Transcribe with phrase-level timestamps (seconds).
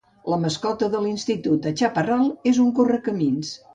[0.33, 3.55] La mascota de l'institut de Chaparral és un correcamins.